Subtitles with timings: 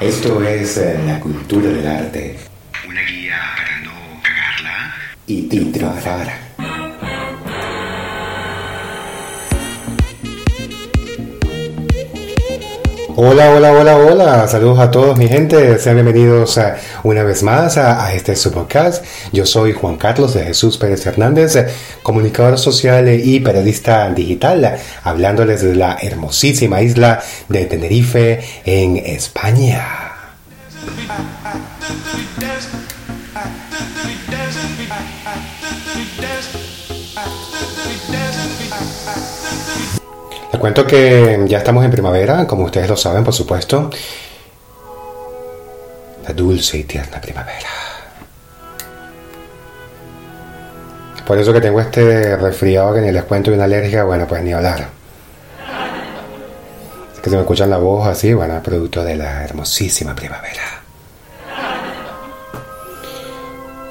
[0.00, 2.38] Esto es eh, la cultura del arte
[2.88, 4.94] Una guía para no cagarla.
[5.26, 6.49] y, y triunfar.
[13.22, 14.48] Hola, hola, hola, hola.
[14.48, 15.78] Saludos a todos mi gente.
[15.78, 19.04] Sean bienvenidos a- una vez más a, a este su podcast.
[19.30, 21.66] Yo soy Juan Carlos de Jesús Pérez Hernández, eh,
[22.02, 29.86] comunicador social y periodista digital, hablándoles de la hermosísima isla de Tenerife en España.
[40.60, 43.90] Cuento que ya estamos en primavera, como ustedes lo saben, por supuesto.
[46.28, 47.68] La dulce y tierna primavera.
[51.26, 54.42] Por eso que tengo este resfriado que ni les cuento y una alergia, bueno, pues
[54.42, 54.88] ni hablar.
[57.14, 60.82] Es que se me escuchan la voz así, bueno, producto de la hermosísima primavera.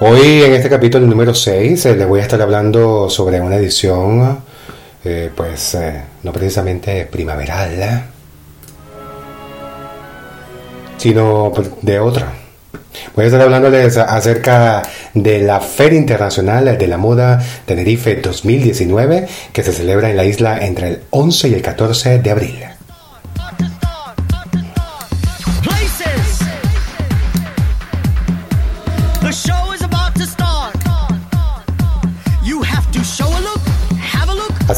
[0.01, 4.48] Hoy en este capítulo número 6 les voy a estar hablando sobre una edición,
[5.03, 8.01] eh, pues eh, no precisamente primaveral, ¿eh?
[10.97, 12.33] sino pues, de otra.
[13.15, 14.81] Voy a estar hablándoles acerca
[15.13, 20.59] de la Feria Internacional de la Moda Tenerife 2019 que se celebra en la isla
[20.65, 22.78] entre el 11 y el 14 de abril.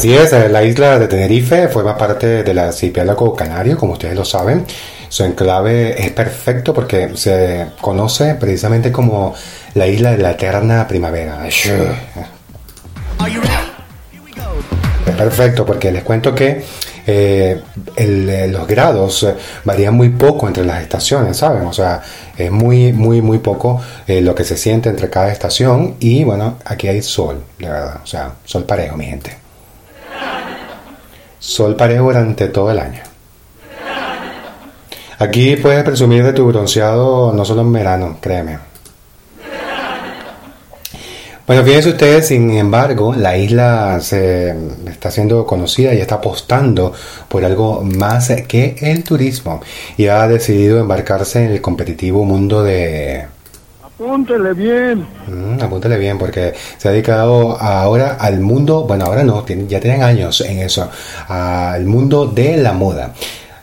[0.02, 4.24] Así es, eh, la isla de Tenerife forma parte del archipiélago canario, como ustedes lo
[4.24, 4.64] saben.
[5.08, 9.32] Su enclave es perfecto porque se conoce precisamente como
[9.74, 11.46] la isla de la eterna primavera.
[15.06, 16.64] Es perfecto porque les cuento que
[17.06, 17.60] eh,
[17.94, 21.62] el- eh, los grados eh, varían muy poco entre las estaciones, ¿saben?
[21.64, 22.02] O sea,
[22.36, 26.58] es muy, muy, muy poco eh, lo que se siente entre cada estación y bueno,
[26.64, 28.00] aquí hay sol, de verdad.
[28.02, 29.41] O sea, sol parejo, mi gente.
[31.42, 33.02] Sol parejo durante todo el año.
[35.18, 38.58] Aquí puedes presumir de tu bronceado no solo en verano, créeme.
[41.44, 44.54] Bueno, fíjense ustedes, sin embargo, la isla se
[44.88, 46.92] está siendo conocida y está apostando
[47.26, 49.60] por algo más que el turismo
[49.96, 53.26] y ha decidido embarcarse en el competitivo mundo de...
[54.02, 55.06] Apúntele bien.
[55.28, 60.02] Mm, apúntale bien, porque se ha dedicado ahora al mundo, bueno, ahora no, ya tienen
[60.02, 60.90] años en eso,
[61.28, 63.14] al mundo de la moda.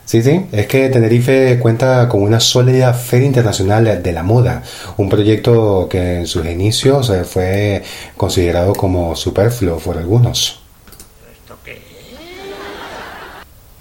[0.06, 4.64] Sí, sí, es que Tenerife cuenta con una sólida feria internacional de la moda,
[4.96, 7.84] un proyecto que en sus inicios eh, fue
[8.16, 10.62] considerado como superfluo por algunos.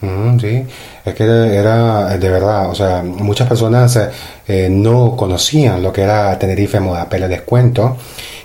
[0.00, 0.64] Mm, sí,
[1.04, 3.98] es que era de verdad, o sea, muchas personas
[4.46, 7.96] eh, no conocían lo que era Tenerife Moda, pero les cuento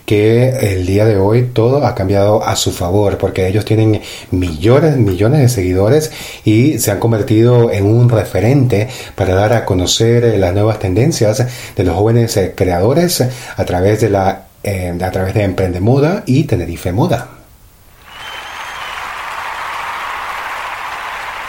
[0.06, 4.98] que el día de hoy todo ha cambiado a su favor porque ellos tienen millones,
[4.98, 6.12] millones de seguidores
[6.44, 11.46] y se han convertido en un referente para dar a conocer eh, las nuevas tendencias
[11.76, 13.24] de los jóvenes eh, creadores
[13.56, 17.43] a través de la a través de Emprende Moda y Tenerife Moda.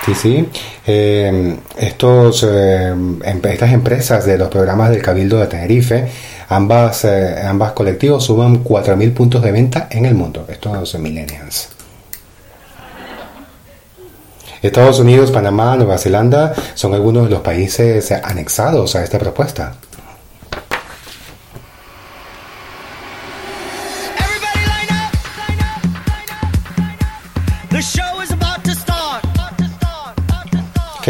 [0.04, 0.48] Sí, sí.
[0.86, 6.08] Eh, estos, eh, em- estas empresas de los programas del Cabildo de Tenerife,
[6.48, 10.46] ambas, eh, ambas colectivos suman 4.000 puntos de venta en el mundo.
[10.48, 11.68] Estos millennials.
[14.60, 19.74] Estados Unidos, Panamá, Nueva Zelanda son algunos de los países anexados a esta propuesta.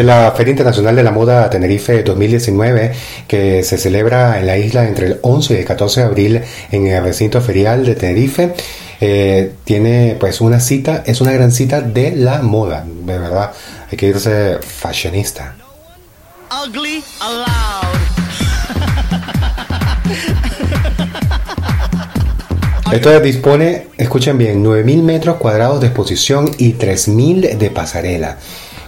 [0.03, 2.93] La Feria Internacional de la Moda Tenerife 2019,
[3.29, 6.43] que se celebra en la isla entre el 11 y el 14 de abril
[6.73, 8.55] en el recinto ferial de Tenerife,
[9.01, 13.53] eh, tiene pues una cita, es una gran cita de la moda, de verdad,
[13.91, 15.55] hay que irse fashionista.
[16.67, 17.03] Ugly.
[22.93, 28.39] Esto dispone, escuchen bien, 9.000 metros cuadrados de exposición y 3.000 de pasarela.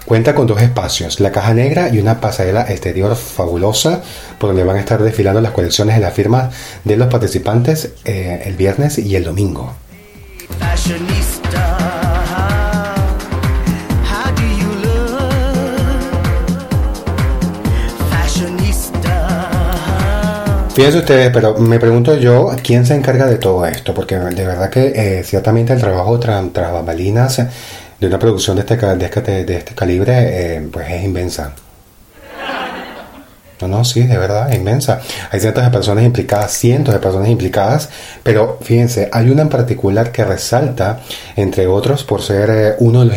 [0.07, 4.03] Cuenta con dos espacios, la caja negra y una pasarela exterior fabulosa,
[4.39, 6.55] por donde van a estar desfilando las colecciones de las firmas
[6.85, 9.75] de los participantes eh, el viernes y el domingo.
[20.77, 23.93] Fíjense ustedes, pero me pregunto yo, ¿quién se encarga de todo esto?
[23.93, 27.41] Porque de verdad que eh, ciertamente el trabajo tras tras bambalinas
[28.01, 31.55] de una producción de este, este, de este calibre, eh, pues es inmensa.
[33.61, 35.01] No, no, sí, de verdad, es inmensa.
[35.31, 37.89] Hay cientos de personas implicadas, cientos de personas implicadas,
[38.23, 41.01] pero fíjense, hay una en particular que resalta,
[41.37, 43.17] entre otros, por ser eh, uno de los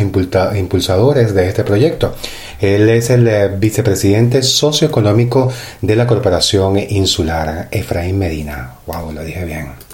[0.56, 2.14] impulsadores de este proyecto.
[2.58, 8.76] Él es el eh, vicepresidente socioeconómico de la Corporación Insular, Efraín Medina.
[8.86, 9.89] Wow, lo dije bien.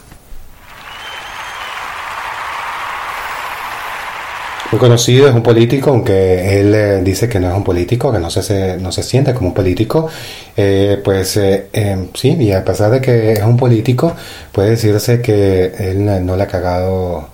[4.73, 8.19] Muy conocido, es un político, aunque él eh, dice que no es un político, que
[8.19, 10.09] no se, se- no se siente como un político.
[10.57, 14.15] Eh, pues eh, eh, sí, y a pesar de que es un político,
[14.53, 17.29] puede decirse que él no, no le ha cagado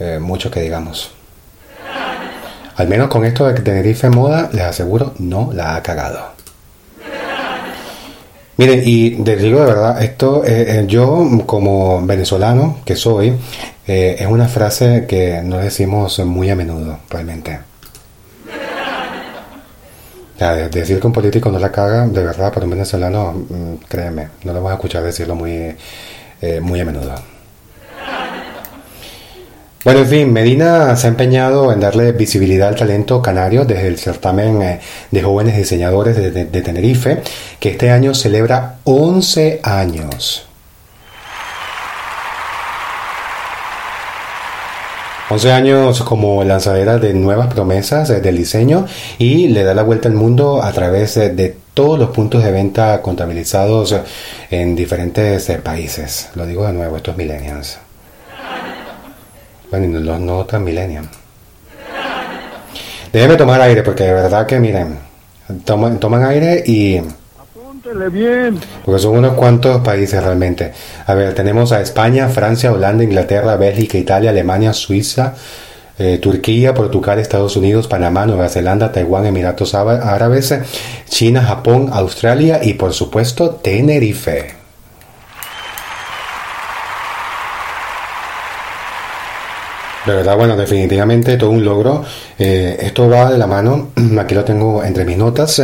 [0.00, 1.12] eh, mucho que digamos.
[2.76, 6.34] Al menos con esto de Tenerife Moda, les aseguro, no la ha cagado.
[8.58, 13.34] Miren, y les digo de verdad, esto, eh, eh, yo como venezolano que soy,
[13.86, 17.58] eh, es una frase que no decimos muy a menudo, realmente.
[20.38, 23.74] Ya, de- decir que un político no la caga, de verdad, para un venezolano, mm,
[23.88, 25.74] créeme, no lo vas a escuchar decirlo muy,
[26.42, 27.14] eh, muy a menudo.
[29.84, 33.98] Bueno, en fin, Medina se ha empeñado en darle visibilidad al talento canario desde el
[33.98, 34.80] certamen eh,
[35.12, 37.22] de jóvenes diseñadores de Tenerife,
[37.60, 40.46] que este año celebra 11 años.
[45.28, 48.86] 11 años como lanzadera de nuevas promesas eh, del diseño
[49.18, 53.02] y le da la vuelta al mundo a través de todos los puntos de venta
[53.02, 53.96] contabilizados
[54.50, 56.28] en diferentes eh, países.
[56.36, 57.78] Lo digo de nuevo, estos millennials.
[59.68, 61.08] Bueno, los no tan millennials.
[63.12, 64.98] Déjenme tomar aire porque de verdad que miren,
[65.64, 67.00] toman aire y...
[68.84, 70.72] Porque son unos cuantos países realmente.
[71.06, 75.34] A ver, tenemos a España, Francia, Holanda, Inglaterra, Bélgica, Italia, Alemania, Suiza,
[75.98, 80.54] eh, Turquía, Portugal, Estados Unidos, Panamá, Nueva Zelanda, Taiwán, Emiratos Ára- Árabes,
[81.08, 84.54] China, Japón, Australia y por supuesto Tenerife.
[90.04, 92.04] De verdad, bueno, definitivamente todo un logro.
[92.38, 93.88] Eh, esto va de la mano,
[94.20, 95.60] aquí lo tengo entre mis notas,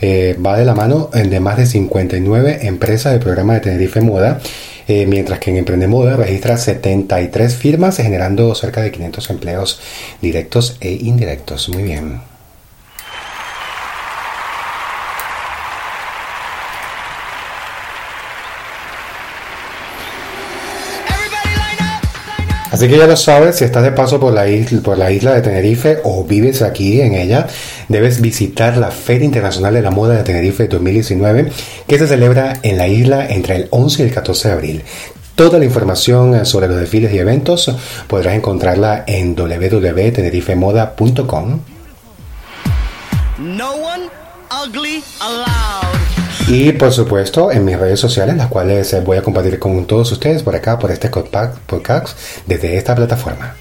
[0.00, 4.40] eh, va de la mano de más de 59 empresas del programa de Tenerife Moda,
[4.86, 9.80] eh, mientras que en Emprende Moda registra 73 firmas, generando cerca de 500 empleos
[10.22, 11.68] directos e indirectos.
[11.68, 12.37] Muy bien.
[22.78, 25.34] Así que ya lo sabes, si estás de paso por la, isla, por la isla
[25.34, 27.48] de Tenerife o vives aquí en ella,
[27.88, 31.50] debes visitar la Feria Internacional de la Moda de Tenerife 2019,
[31.88, 34.84] que se celebra en la isla entre el 11 y el 14 de abril.
[35.34, 37.68] Toda la información eh, sobre los desfiles y eventos
[38.06, 41.60] podrás encontrarla en www.tenerifemoda.com
[43.38, 44.08] No one
[44.52, 45.97] ugly allowed.
[46.46, 50.12] Y por supuesto en mis redes sociales, las cuales eh, voy a compartir con todos
[50.12, 53.56] ustedes por acá, por este podcast podcast, desde esta plataforma.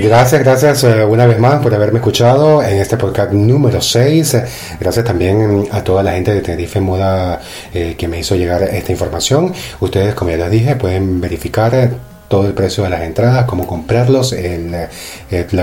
[0.00, 4.34] Gracias, gracias eh, una vez más por haberme escuchado en este podcast número 6.
[4.34, 4.44] Eh,
[4.78, 7.40] Gracias también a toda la gente de Tenerife Moda
[7.74, 9.52] eh, que me hizo llegar esta información.
[9.80, 11.90] Ustedes, como ya les dije, pueden verificar eh,
[12.28, 14.88] todo el precio de las entradas, cómo comprarlos, el, la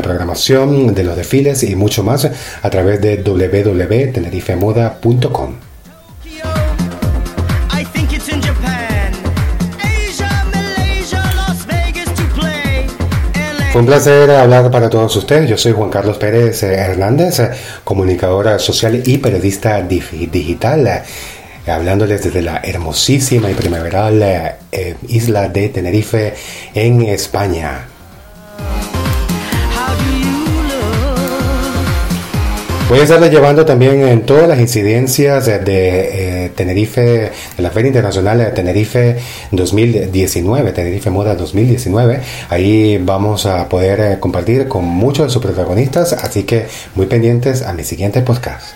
[0.01, 2.30] programación de los desfiles y mucho más
[2.62, 5.65] a través de www.tenerifemoda.com.
[13.75, 15.50] Un placer hablar para todos ustedes.
[15.50, 17.50] Yo soy Juan Carlos Pérez eh, Hernández, eh,
[17.84, 21.03] comunicadora social y periodista digital.
[21.67, 24.24] hablándoles desde la hermosísima y primaveral
[24.72, 26.34] eh, isla de Tenerife
[26.74, 27.95] en España.
[32.88, 35.56] Voy a estarles llevando también en todas las incidencias de,
[36.46, 37.01] eh, Tenerife,
[37.58, 39.18] de la Feria Internacional de Tenerife
[39.50, 42.22] 2019, Tenerife Moda 2019.
[42.50, 47.63] Ahí vamos a poder eh, compartir con muchos de sus protagonistas, así que muy pendientes
[47.63, 48.75] a mi siguiente podcast.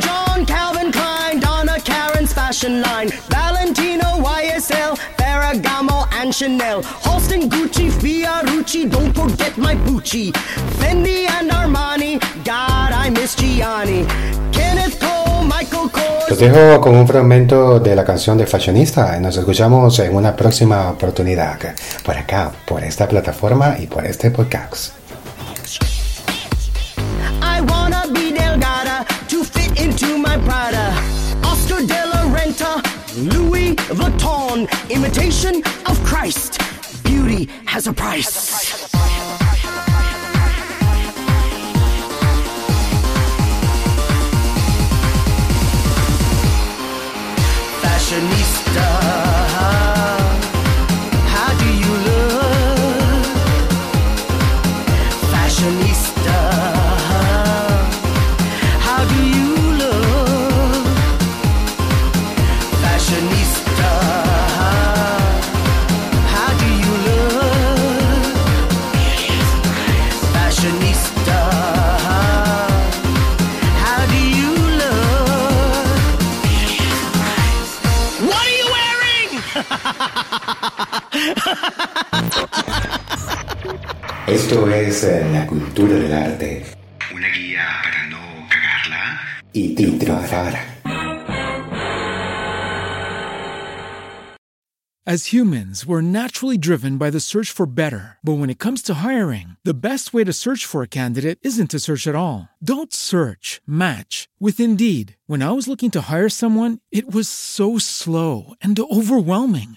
[0.00, 8.88] John, Calvin Klein, Donna Karen's fashion line, Valentino, YSL, Ferragamo, and Chanel, Halston, Gucci, Fiorucci,
[8.88, 10.32] don't forget my Gucci,
[10.78, 12.18] Fendi and Armani,
[12.50, 14.04] God, I miss Gianni,
[14.50, 16.30] Kenneth Cole, Michael Kors.
[16.30, 19.20] Los dejo con un fragmento de la canción de Fashionista.
[19.20, 21.60] Nos escuchamos en una próxima oportunidad
[22.04, 24.94] por acá, por esta plataforma y por este podcast.
[27.40, 30.92] I wanna be Delgada to fit into my Prada.
[31.44, 32.82] Oscar de la Renta,
[33.32, 36.60] Louis Vuitton, imitation of Christ.
[37.04, 38.90] Beauty has a price.
[48.10, 49.39] Fashionista,
[84.26, 86.64] Esto es eh, la cultura del arte
[87.14, 89.20] Una guía para no cagarla.
[89.52, 90.80] y triunfar.
[95.06, 98.18] As humans, we're naturally driven by the search for better.
[98.22, 101.70] But when it comes to hiring, the best way to search for a candidate isn't
[101.72, 102.48] to search at all.
[102.62, 105.16] Don't search, match with Indeed.
[105.26, 109.76] When I was looking to hire someone, it was so slow and overwhelming.